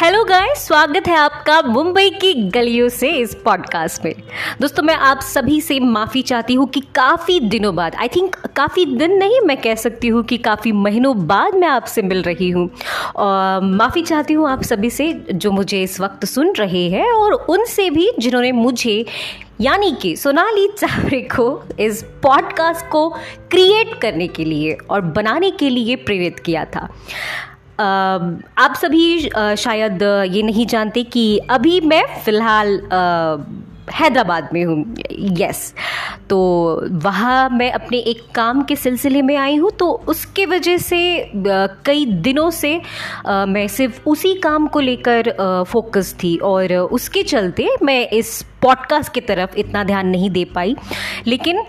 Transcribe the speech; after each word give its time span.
Hello 0.00 0.22
guys 0.24 0.58
स्वागत 0.58 1.08
है 1.08 1.14
आपका 1.14 1.60
मुंबई 1.62 2.10
की 2.10 2.32
गलियों 2.50 2.88
से 2.88 3.08
इस 3.10 3.34
पॉडकास्ट 3.34 4.04
में। 4.04 4.14
दोस्तों, 4.60 4.82
मैं 4.82 4.94
आप 4.94 5.20
सभी 5.20 5.60
से 5.60 5.78
माफ़ी 5.80 6.22
चाहती 6.22 6.54
हूँ 6.54 6.66
कि 6.68 6.80
काफ़ी 6.94 7.38
दिनों 7.40 7.74
बाद 7.76 7.94
आई 7.94 8.08
थिंक 8.08 8.36
काफ़ी 8.56 8.84
दिन 8.86 9.12
नहीं 9.12 9.40
मैं 9.40 9.56
कह 9.56 9.74
सकती 9.74 10.08
हूँ 10.08 10.22
कि 10.22 10.38
काफ़ी 10.38 10.72
महीनों 10.72 11.26
बाद 11.26 11.54
मैं 11.54 11.68
आपसे 11.68 12.02
मिल 12.02 12.22
रही 12.22 12.50
हूँ। 12.50 12.64
माफ़ी 13.76 14.02
चाहती 14.02 14.34
हूँ 14.34 14.48
आप 14.48 14.62
सभी 14.62 14.90
से 14.90 15.12
जो 15.32 15.50
मुझे 15.50 15.82
इस 15.82 16.00
वक्त 16.00 16.24
सुन 16.24 16.52
रहे 16.52 16.88
हैं 16.90 17.10
और 17.12 17.32
उनसे 17.32 17.90
भी 17.90 18.10
जिन्होंने 18.18 18.52
मुझे, 18.52 19.04
यानी 19.60 19.92
कि 20.02 20.16
सोनाली 20.16 20.68
चावरे 20.78 21.20
को 21.20 21.62
इस 21.80 22.02
पॉडकास्ट 22.22 22.86
को 22.86 23.08
क्रिएट 23.50 24.00
करने 24.02 24.28
के 24.28 24.44
लिए 24.44 24.76
और 24.90 25.00
बनाने 25.00 25.50
के 25.50 25.68
लिए 25.70 25.96
प्रेरित 25.96 26.40
किया 26.40 26.64
था। 26.64 26.88
आप 27.80 28.74
सभी 28.76 29.30
शायद 29.56 30.02
ये 30.32 30.42
नहीं 30.42 30.66
जानते 30.66 31.02
कि 31.02 31.38
अभी 31.50 31.80
मैं 31.80 32.04
फ़िलहाल 32.24 32.80
हैदराबाद 33.94 34.48
में 34.52 34.64
हूँ। 34.64 34.94
यस 35.38 35.74
तो 36.30 36.38
वहाँ 37.04 37.48
मैं 37.50 37.70
अपने 37.72 37.98
एक 37.98 38.20
काम 38.34 38.62
के 38.62 38.76
सिलसिले 38.76 39.22
में 39.22 39.36
आई 39.36 39.56
हूँ 39.56 39.70
तो 39.70 39.90
उसके 40.08 40.46
वजह 40.46 40.76
से 40.76 41.00
कई 41.86 42.04
दिनों 42.06 42.50
से 42.50 42.80
मैं 43.26 43.66
सिर्फ़ 43.68 44.00
उसी 44.06 44.34
काम 44.34 44.66
को 44.66 44.80
लेकर 44.80 45.32
फोकस 45.68 46.14
थी 46.22 46.36
और 46.36 46.74
उसके 46.74 47.22
चलते 47.22 47.68
मैं 47.82 48.08
इस 48.08 48.42
पॉडकास्ट 48.62 49.12
की 49.14 49.20
तरफ़ 49.20 49.56
इतना 49.56 49.84
ध्यान 49.84 50.06
नहीं 50.06 50.30
दे 50.30 50.44
पाई। 50.44 50.76
लेकिन 51.26 51.62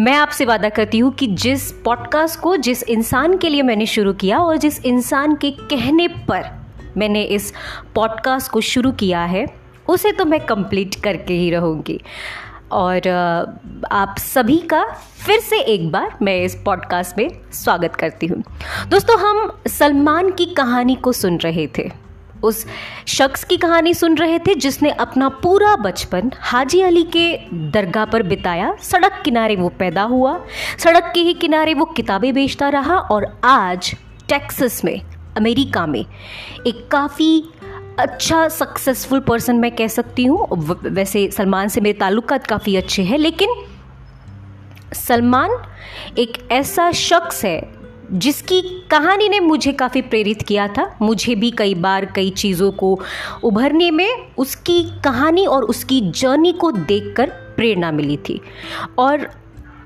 मैं 0.00 0.12
आपसे 0.12 0.44
वादा 0.44 0.68
करती 0.68 0.98
हूँ 0.98 1.12
कि 1.12 1.26
जिस 1.26 1.70
पॉडकास्ट 1.72 2.40
को, 2.40 2.56
जिस 2.56 2.82
इंसान 2.82 3.36
के 3.38 3.48
लिए 3.48 3.62
मैंने 3.62 3.86
शुरू 3.86 4.12
किया 4.12 4.38
और 4.38 4.56
जिस 4.56 4.84
इंसान 4.84 5.34
के 5.34 5.50
कहने 5.50 6.08
पर 6.08 6.50
मैंने 6.96 7.22
इस 7.22 7.52
पॉडकास्ट 7.94 8.50
को 8.50 8.60
शुरू 8.60 8.92
किया 8.92 9.24
है, 9.24 9.46
उसे 9.88 10.12
तो 10.12 10.24
मैं 10.24 10.40
कंप्लीट 10.40 10.94
करके 10.94 11.34
ही 11.34 11.50
रहूँगी। 11.50 12.00
और 12.72 13.08
आप 13.92 14.14
सभी 14.18 14.58
का 14.58 14.84
फिर 15.26 15.40
से 15.40 15.60
एक 15.60 15.90
बार 15.92 16.18
मैं 16.22 16.36
इस 16.42 16.54
पॉडकास्ट 16.64 17.18
में 17.18 17.28
स्वागत 17.52 17.96
करती 17.96 18.26
हूँ। 18.26 18.42
दोस्तों, 18.88 19.18
हम 19.18 19.52
सलमान 19.68 20.30
की 20.30 20.44
कहानी 20.46 20.94
को 20.94 21.12
सुन 21.12 21.36
रहे 21.36 21.66
थे। 21.78 21.90
उस 22.42 22.64
शख्स 23.08 23.44
की 23.44 23.56
कहानी 23.56 23.94
सुन 23.94 24.16
रहे 24.16 24.38
थे, 24.38 24.54
जिसने 24.54 24.90
अपना 24.90 25.28
पूरा 25.42 25.74
बचपन 25.76 26.30
हाजी 26.40 26.80
अली 26.82 27.02
के 27.16 27.36
दरगाह 27.70 28.04
पर 28.04 28.22
बिताया। 28.22 28.74
सड़क 28.82 29.20
किनारे 29.24 29.56
वो 29.56 29.68
पैदा 29.68 30.02
हुआ। 30.04 30.38
सड़क 30.78 31.10
के 31.14 31.20
ही 31.20 31.34
किनारे 31.34 31.74
वो 31.74 31.84
किताबें 31.86 32.32
बेचता 32.34 32.68
रहा 32.68 32.96
और 32.96 33.26
आज 33.44 33.94
टेक्सास 34.28 34.84
में, 34.84 35.00
अमेरिका 35.36 35.86
में 35.86 36.04
एक 36.66 36.86
काफ़ी 36.88 37.44
अच्छा 37.98 38.46
सक्सेसफुल 38.48 39.20
पर्सन 39.20 39.56
मैं 39.56 39.70
कह 39.76 39.88
सकती 39.88 40.24
हूँ। 40.24 40.46
वैसे 40.84 41.30
सलमान 41.30 41.68
से 41.68 41.80
मेरे 41.80 41.98
ताल्लुकात 41.98 42.46
काफ़ी 42.46 42.76
अच्छे 42.76 43.02
हैं, 43.02 43.18
लेकिन 43.18 43.54
सलमान 44.94 45.50
एक 46.18 46.36
ऐसा 46.52 46.90
शख्स 46.92 47.44
है 47.44 47.60
जिसकी 48.12 48.60
कहानी 48.90 49.28
ने 49.28 49.40
मुझे 49.40 49.72
काफ़ी 49.72 50.02
प्रेरित 50.02 50.42
किया 50.42 50.66
था। 50.68 50.84
मुझे 51.02 51.34
भी 51.34 51.50
कई 51.50 51.74
बार 51.74 52.04
कई 52.06 52.30
चीज़ों 52.30 52.70
को 52.72 52.98
उभरने 53.44 53.90
में 53.90 54.08
उसकी 54.38 54.82
कहानी 55.04 55.46
और 55.46 55.64
उसकी 55.64 56.00
जर्नी 56.10 56.52
को 56.52 56.70
देखकर 56.72 57.30
प्रेरणा 57.56 57.90
मिली 57.92 58.16
थी। 58.28 58.40
और 58.98 59.28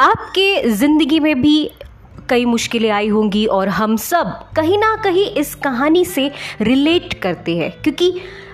आपके 0.00 0.70
ज़िंदगी 0.70 1.20
में 1.20 1.40
भी 1.42 1.70
कई 2.30 2.44
मुश्किलें 2.44 2.90
आई 2.90 3.08
होंगी 3.08 3.44
और 3.46 3.68
हम 3.68 3.96
सब 3.96 4.38
कहीं 4.56 4.78
ना 4.78 4.94
कहीं 4.96 5.26
इस 5.32 5.54
कहानी 5.54 6.04
से 6.04 6.30
रिलेट 6.60 7.14
करते 7.14 7.56
हैं। 7.56 7.70
क्योंकि 7.82 8.12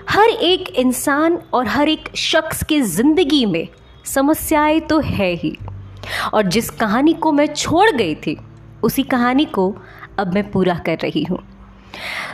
हर 0.09 0.29
एक 0.29 0.69
इंसान 0.69 1.37
और 1.53 1.67
हर 1.67 1.89
एक 1.89 2.09
शख्स 2.15 2.63
के 2.63 2.81
ज़िंदगी 2.81 3.45
में 3.45 3.67
समस्याएँ 4.05 4.79
तो 4.79 4.99
है 4.99 5.33
ही। 5.33 5.57
और 6.33 6.47
जिस 6.47 6.69
कहानी 6.69 7.13
को 7.13 7.31
मैं 7.31 7.47
छोड़ 7.47 7.89
गई 7.91 8.15
थी 8.15 8.37
उसी 8.83 9.03
कहानी 9.03 9.45
को 9.45 9.75
अब 10.19 10.33
मैं 10.33 10.49
पूरा 10.51 10.77
कर 10.85 10.97
रही 10.97 11.23
हूँ। 11.23 11.39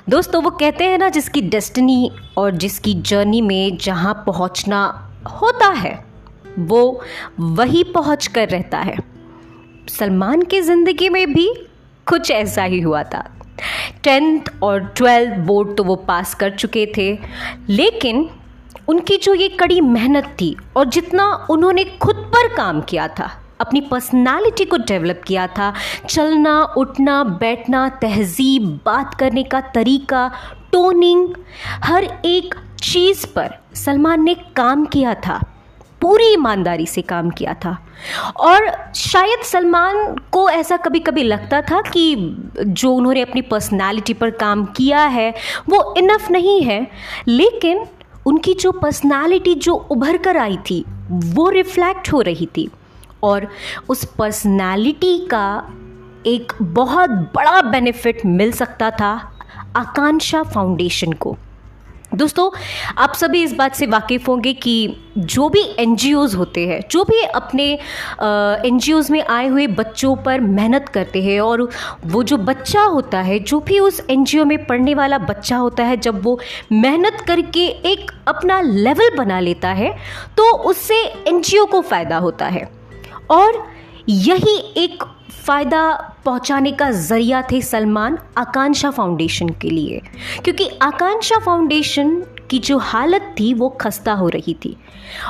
दोस्तों, 0.10 0.42
वो 0.44 0.50
कहते 0.50 0.84
हैं 0.84 0.98
ना, 0.98 1.10
जिसकी 1.10 1.42
डेस्टिनी 1.42 2.12
और 2.38 2.52
जिसकी 2.52 2.94
जर्नी 2.94 3.42
में 3.42 3.78
जहाँ 3.78 4.14
पहुँचना 4.26 4.86
होता 5.42 5.68
है, 5.70 5.94
वो 6.60 7.02
वही 7.40 7.84
पहुँच 7.84 8.28
कर 8.28 8.50
रहता 8.50 8.80
है। 8.80 8.98
सलमान 9.90 10.42
की 10.42 10.62
ज़िंदगी 10.62 11.10
में 11.10 11.34
भी 11.34 11.48
कुछ 12.08 12.32
ऐसा 12.32 12.64
ही 12.64 12.80
हुआ 12.82 13.04
था। 13.04 13.24
टेंथ 14.04 14.50
और 14.64 14.86
ट्वेल्थ 14.88 15.38
बोर्ड 15.38 15.76
तो 15.78 15.84
वो 15.84 15.96
पास 15.96 16.34
कर 16.36 16.52
चुके 16.52 16.86
थे, 16.98 17.12
लेकिन 17.70 18.30
उनकी 18.88 19.18
जो 19.18 19.34
ये 19.34 19.48
कड़ी 19.50 19.80
मेहनत 19.82 20.26
थी 20.42 20.56
और 20.78 20.86
जितना 20.86 21.26
उन्होंने 21.50 21.84
खुद 22.02 22.16
पर 22.34 22.56
काम 22.56 22.82
किया 22.82 23.08
था 23.10 23.30
अपनी 23.64 23.82
पर्सनालिटी 23.82 24.66
को 24.66 24.78
डेवलप 24.78 25.22
किया 25.28 25.48
था। 25.48 25.74
चलना, 26.10 26.64
उठना, 26.78 27.24
बैठना, 27.24 27.90
तहजीब, 27.90 28.80
बात 28.86 29.14
करने 29.14 29.44
का 29.44 29.62
तरीका 29.62 30.32
टोनिंग 30.72 31.30
हर 31.84 32.04
एक 32.26 32.56
चीज़ 32.84 33.28
पर 33.28 33.50
सलमान 33.74 34.24
ने 34.24 34.34
काम 34.34 34.86
किया 34.86 35.14
था। 35.14 35.50
पूरी 36.02 36.26
ईमानदारी 36.26 36.86
से 36.86 37.02
काम 37.02 37.30
किया 37.30 37.54
था। 37.54 37.88
और 38.38 38.72
शायद 38.96 39.40
सलमान 39.44 40.16
को 40.32 40.50
ऐसा 40.50 40.78
कभी 40.78 41.00
कभी 41.00 41.24
लगता 41.24 41.62
था 41.62 41.82
कि 41.82 42.36
जो 42.60 42.92
उन्होंने 42.92 43.22
अपनी 43.22 43.42
पर्सनालिटी 43.42 44.14
पर 44.14 44.30
काम 44.30 44.66
किया 44.66 45.00
है, 45.00 45.34
वो 45.70 45.94
इनफ 45.98 46.32
नहीं 46.32 46.62
है। 46.62 46.88
लेकिन 47.28 47.86
उनकी 48.26 48.54
जो 48.54 48.72
पर्सनालिटी 48.72 49.56
जो 49.56 49.74
उभर 49.74 50.18
कर 50.18 50.38
आई 50.38 50.58
थी, 50.58 50.86
वो 51.12 51.50
रिफ्लेक्ट 51.50 52.14
हो 52.14 52.22
रही 52.22 52.46
थी। 52.46 52.70
और 53.24 53.48
उस 53.90 54.06
पर्सनालिटी 54.18 55.18
का 55.28 55.48
एक 56.28 56.54
बहुत 56.62 57.10
बड़ा 57.36 57.62
बेनिफिट 57.62 58.26
मिल 58.26 58.52
सकता 58.52 58.92
था 58.92 59.14
आकांक्षा 59.76 60.44
फाउंडेशन 60.44 61.12
को। 61.14 61.36
दोस्तों, 62.16 62.50
आप 62.98 63.14
सभी 63.14 63.42
इस 63.44 63.54
बात 63.54 63.76
से 63.76 63.86
वाकिफ़ 63.86 64.28
होंगे 64.28 64.52
कि 64.54 64.74
जो 65.18 65.48
भी 65.50 65.62
एन 65.80 65.96
होते 66.36 66.66
हैं, 66.68 66.80
जो 66.92 67.04
भी 67.04 67.22
अपने 67.22 67.64
एन 67.74 68.80
में 69.12 69.22
आए 69.22 69.48
हुए 69.48 69.66
बच्चों 69.70 70.16
पर 70.16 70.42
मेहनत 70.42 70.90
करते 70.90 71.24
हैं 71.24 71.40
और 71.40 71.68
वो 72.06 72.24
जो 72.24 72.38
बच्चा 72.40 72.82
होता 72.84 73.22
है, 73.22 73.40
जो 73.40 73.60
भी 73.60 73.80
उस 73.80 74.02
एनजीओ 74.10 74.46
में 74.46 74.66
पढ़ने 74.66 74.94
वाला 74.96 75.18
बच्चा 75.18 75.58
होता 75.58 75.84
है, 75.84 75.98
जब 75.98 76.24
वो 76.24 76.40
मेहनत 76.72 77.24
करके 77.28 77.66
एक 77.92 78.12
अपना 78.28 78.62
लेवल 78.62 79.16
बना 79.18 79.40
लेता 79.40 79.70
है 79.72 79.92
तो 80.38 80.52
उससे 80.70 81.04
एनजीओ 81.28 81.66
को 81.66 81.82
फ़ायदा 81.82 82.18
होता 82.18 82.46
है। 82.48 82.70
और 83.32 83.64
यही 84.10 84.58
एक 84.78 85.04
फ़ायदा 85.46 85.92
पहुँचाने 86.26 86.72
का 86.72 86.90
ज़रिया 86.92 87.42
थे 87.42 87.62
सलमान 87.62 88.18
आकांक्षा 88.38 88.92
फाउंडेशन 88.92 89.50
के 89.50 89.70
लिए। 89.70 90.02
क्योंकि 90.44 90.70
आकांक्षा 90.82 91.40
फाउंडेशन 91.40 92.24
की 92.50 92.60
जो 92.60 92.78
हालत 92.78 93.36
थी, 93.40 93.54
वो 93.54 93.70
खस्ता 93.70 94.14
हो 94.14 94.30
रही 94.30 94.54
थी। 94.54 94.76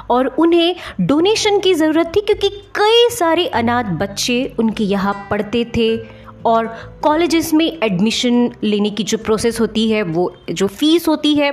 और 0.10 0.28
उन्हें 0.28 0.76
डोनेशन 1.02 1.60
की 1.60 1.74
ज़रूरत 1.74 2.12
थी, 2.16 2.22
क्योंकि 2.22 2.50
कई 2.50 3.08
सारे 3.10 3.48
अनाथ 3.48 3.84
बच्चे 3.84 4.56
उनके 4.60 4.84
यहाँ 4.84 5.28
पढ़ते 5.32 5.66
थे 5.78 6.24
और 6.46 6.68
कॉलेजेस 7.04 7.54
में 7.54 7.66
एडमिशन 7.84 8.52
लेने 8.64 8.90
की 8.90 9.04
जो 9.04 9.18
प्रोसेस 9.18 9.60
होती 9.60 9.90
है, 9.90 10.02
वो 10.04 10.36
जो 10.52 10.68
फ़ीस 10.68 11.08
होती 11.08 11.34
है, 11.36 11.52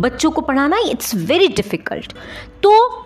बच्चों 0.00 0.30
को 0.30 0.40
पढ़ाना, 0.40 0.78
इट्स 0.90 1.14
वेरी 1.14 1.48
डिफ़िकल्ट। 1.48 2.12
तो 2.62 3.04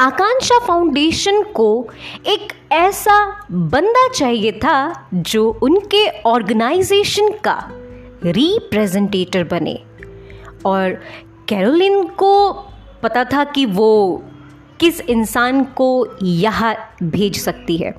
आकांक्षा 0.00 0.58
फाउंडेशन 0.58 1.42
को 1.42 1.88
एक 2.26 2.52
ऐसा 2.72 3.46
बंदा 3.50 4.06
चाहिए 4.08 4.52
था 4.52 5.08
जो 5.12 5.58
उनके 5.62 6.06
ऑर्गेनाइजेशन 6.26 7.28
का 7.44 7.56
रिप्रेजेंटेटर 8.24 9.44
बने। 9.44 9.78
और 10.66 10.92
कैरोलिन 11.48 12.02
को 12.02 12.52
पता 13.02 13.24
था 13.24 13.44
कि 13.44 13.64
वो 13.66 14.22
किस 14.80 15.00
इंसान 15.00 15.62
को 15.64 16.06
यहाँ 16.22 16.74
भेज 17.02 17.40
सकती 17.40 17.76
है। 17.76 17.94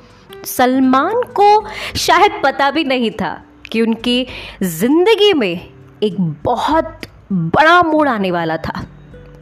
सलमान 0.45 1.21
को 1.31 1.67
शायद 1.97 2.41
पता 2.43 2.71
भी 2.71 2.83
नहीं 2.83 3.11
था 3.11 3.33
कि 3.71 3.81
उनकी 3.81 4.25
ज़िंदगी 4.63 5.33
में 5.33 5.69
एक 6.03 6.15
बहुत 6.43 7.01
बड़ा 7.31 7.81
मोड़ 7.81 8.07
आने 8.09 8.31
वाला 8.31 8.57
था। 8.57 8.85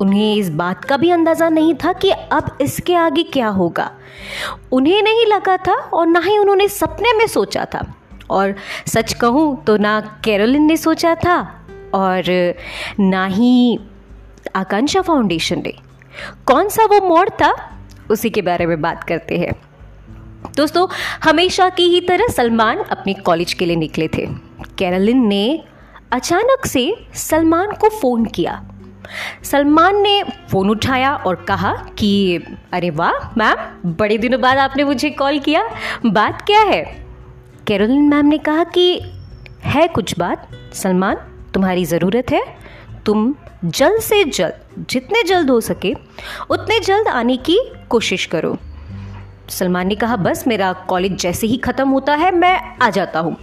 उन्हें 0.02 0.36
इस 0.36 0.50
बात 0.50 0.86
का 0.86 0.98
भी 0.98 1.10
अंदाज़ा 1.10 1.50
नहीं 1.50 1.74
था 1.76 1.94
कि 1.94 2.10
अब 2.12 2.58
इसके 2.62 2.96
आगे 2.96 3.24
क्या 3.24 3.48
होगा। 3.48 3.92
उन्हें 4.72 5.02
नहीं 5.04 5.26
लगा 5.26 5.58
था 5.58 5.74
और 5.74 6.08
ना 6.08 6.20
ही 6.20 6.38
उन्होंने 6.38 6.68
सपने 6.68 7.14
में 7.14 7.28
सोचा 7.28 7.66
था। 7.66 7.86
और 8.30 8.56
सच 8.88 9.14
कहूँ 9.14 9.64
तो 9.64 9.78
ना 9.78 10.00
कैरोलिन 10.24 10.66
ने 10.66 10.78
सोचा 10.78 11.16
था 11.16 11.38
और 11.94 12.54
ना 13.00 13.26
ही 13.26 13.80
आकांक्षा 14.56 15.02
फाउंडेशन 15.02 15.64
ने। 15.66 15.74
कौन 16.46 16.70
सा 16.70 16.86
वो 16.86 17.08
मोड़ 17.10 17.30
था? 17.30 17.54
उसी 18.12 18.30
के 18.30 18.42
बारे 18.42 18.66
में 18.66 18.82
बात 18.82 19.04
करते 19.04 19.38
हैं। 19.38 19.54
दोस्तों, 20.56 20.88
हमेशा 21.24 21.70
की 21.70 21.84
ही 21.84 22.02
तरह 22.02 22.28
सलमान 22.28 22.78
अपने 22.78 23.14
कॉलेज 23.14 23.54
के 23.54 23.66
लिए 23.66 23.76
निकले 23.76 24.08
थे। 24.08 24.26
कैरोलिन 24.78 25.28
ने 25.28 25.64
अचानक 26.12 26.66
से 26.66 27.08
सलमान 27.14 27.72
को 27.72 27.90
फ़ोन 27.90 28.26
किया। 28.26 28.64
सलमान 29.44 30.02
ने 30.02 30.24
फ़ोन 30.24 30.70
उठाया 30.70 31.16
और 31.16 31.36
कहा 31.36 31.74
कि, 31.98 32.38
अरे 32.74 32.90
वाह, 32.90 33.30
मैम, 33.38 33.56
बड़े 33.92 34.18
दिनों 34.18 34.42
बाद 34.42 34.58
आपने 34.58 34.84
मुझे 34.84 35.10
कॉल 35.10 35.40
किया। 35.40 35.70
बात 36.06 36.42
क्या 36.42 36.62
है? 36.62 37.06
कैरोलिन 37.68 38.02
मैम 38.02 38.26
ने 38.26 38.38
कहा 38.38 38.64
कि, 38.64 39.02
है 39.64 39.88
कुछ 39.88 40.20
बात, 40.20 40.48
सलमान, 40.74 41.16
तुम्हारी 41.54 41.86
ज़रूरत 41.86 42.32
है। 42.32 42.58
तुम 43.06 43.36
जल्द 43.66 44.02
से 44.02 44.24
जल्द, 44.24 44.86
जितने 44.90 45.24
जल्द 45.24 45.50
हो 45.50 45.62
सके, 45.62 45.96
उतने 46.50 46.80
जल्द 46.80 47.08
आने 47.08 47.38
की 47.38 47.60
कोशिश 47.90 48.26
करो। 48.26 48.58
सलमान 49.50 49.88
ने 49.88 49.96
कहा, 49.96 50.16
बस, 50.16 50.44
मेरा 50.48 50.74
कॉलेज 50.74 51.16
जैसे 51.16 51.48
ही 51.48 51.58
ख़त्म 51.58 51.90
होता 51.90 52.16
है, 52.16 52.32
मैं 52.32 52.78
आ 52.82 52.90
जाता 52.90 53.20
हूँ। 53.20 53.38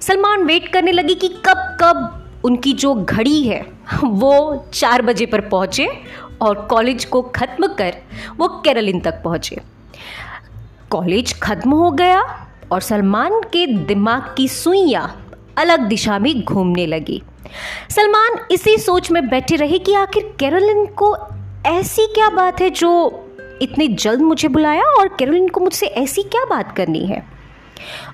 सलमान 0.00 0.42
वेट 0.42 0.68
करने 0.68 0.92
लगी 0.92 1.14
कि 1.14 1.28
कब 1.28 1.76
कब 1.80 2.16
उनकी 2.44 2.72
जो 2.72 2.94
घड़ी 2.94 3.42
है, 3.42 3.66
वो 4.04 4.64
चार 4.74 5.02
बजे 5.02 5.26
पर 5.26 5.40
पहुँचे 5.40 5.88
और 6.42 6.66
कॉलेज 6.70 7.04
को 7.04 7.22
ख़त्म 7.22 7.66
कर 7.66 7.94
वो 8.36 8.48
केरलिन 8.48 9.00
तक 9.00 9.22
पहुँचे। 9.22 9.60
कॉलेज 10.90 11.40
ख़त्म 11.40 11.70
हो 11.70 11.90
गया 11.90 12.20
और 12.72 12.80
सलमान 12.80 13.40
के 13.40 13.66
दिमाग 13.66 14.34
की 14.36 14.48
सुइयाँ 14.48 15.34
अलग 15.58 15.80
दिशा 15.80 16.18
में 16.18 16.40
घूमने 16.40 16.86
लगी। 16.86 17.22
सलमान 17.90 18.38
इसी 18.50 18.76
सोच 18.78 19.10
में 19.10 19.28
बैठे 19.28 19.56
रहे 19.56 19.78
कि 19.78 19.94
आखिर 19.94 20.36
कैरोलिन 20.40 20.86
को 20.86 21.16
ऐसी 21.66 22.06
क्या 22.06 22.28
बात 22.28 22.60
है 22.60 22.70
जो 22.70 22.90
इतनी 23.62 23.88
जल्द 23.88 24.20
मुझे 24.20 24.48
बुलाया 24.48 24.82
और 24.82 25.08
कैरोलिन 25.08 25.48
को 25.48 25.60
मुझसे 25.60 25.86
ऐसी 25.86 26.22
क्या 26.22 26.44
बात 26.44 26.76
करनी 26.76 27.06
है? 27.06 27.22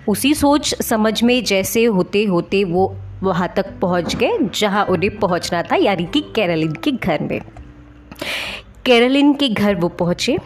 उसी 0.08 0.34
सोच 0.34 0.74
समझ 0.82 1.22
में 1.22 1.44
जैसे 1.44 1.84
होते 1.84 2.24
होते 2.24 2.64
वो 2.64 2.96
वहाँ 3.22 3.52
तक 3.56 3.66
पहुँच 3.80 4.16
गए, 4.16 4.38
जहाँ 4.54 4.84
उन्हें 4.84 5.18
पहुँचना 5.18 5.62
था, 5.62 5.76
यानी 5.76 6.04
कि 6.04 6.20
कैरलिन 6.20 6.72
के 6.72 6.92
घर 6.92 7.22
में। 7.22 7.40
कैरलिन 8.84 9.34
के 9.34 9.48
घर 9.48 9.74
वो 9.74 9.88
पहुँचे 9.88 10.38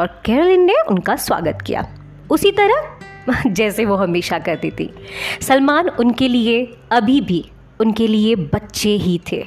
और 0.00 0.06
कैरलिन 0.06 0.64
ने 0.64 0.74
उनका 0.88 1.16
स्वागत 1.16 1.58
किया। 1.66 1.88
उसी 2.30 2.52
तरह 2.52 2.98
जैसे 3.46 3.84
वो 3.84 3.96
हमेशा 3.96 4.38
करती 4.38 4.70
थी। 4.70 4.94
सलमान 5.40 5.88
उनके 5.88 6.28
लिए, 6.28 6.76
अभी 6.92 7.20
भी 7.20 7.50
उनके 7.80 8.06
लिए 8.06 8.34
बच्चे 8.34 8.90
ही 8.90 9.20
थे। 9.32 9.46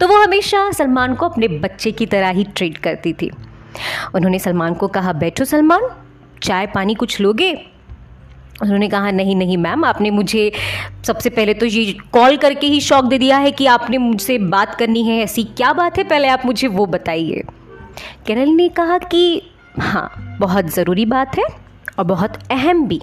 तो 0.00 0.08
वो 0.08 0.22
हमेशा 0.22 0.70
सलमान 0.70 1.14
को 1.14 1.28
अपने 1.28 1.48
बच्चे 1.48 1.92
की 1.92 2.06
तरह 2.06 2.28
ही 2.28 2.44
ट्रीट 2.44 2.78
करती 2.78 3.12
थी। 3.12 3.30
उन्होंने 4.14 4.38
सलमान 4.38 4.74
को 4.74 4.88
कहा, 4.88 5.12
बैठो 5.12 5.44
सलमान, 5.44 5.80
चाय 6.42 6.66
पानी 6.66 6.94
कुछ 6.94 7.20
लोगे? 7.20 7.75
उन्होंने 8.62 8.88
कहा, 8.88 9.10
नहीं 9.10 9.36
नहीं, 9.36 9.56
मैम, 9.56 9.84
आपने 9.84 10.10
मुझे 10.10 10.52
सबसे 11.06 11.30
पहले 11.30 11.54
तो 11.54 11.66
ये 11.66 11.96
कॉल 12.12 12.36
करके 12.36 12.66
ही 12.66 12.80
शौक 12.80 13.04
दे 13.04 13.18
दिया 13.18 13.38
है 13.38 13.52
कि 13.52 13.66
आपने 13.66 13.98
मुझसे 13.98 14.38
बात 14.38 14.74
करनी 14.74 15.02
है। 15.02 15.22
ऐसी 15.22 15.44
क्या 15.44 15.72
बात 15.72 15.98
है? 15.98 16.04
पहले 16.04 16.28
आप 16.28 16.42
मुझे 16.46 16.68
वो 16.68 16.86
बताइए। 16.86 17.42
केरल 18.26 18.48
ने 18.48 18.68
कहा 18.68 18.98
कि 18.98 19.42
हाँ 19.80 20.36
बहुत 20.40 20.66
ज़रूरी 20.66 21.06
बात 21.06 21.38
है 21.38 21.44
और 21.98 22.04
बहुत 22.04 22.38
अहम 22.50 22.86
भी। 22.86 23.00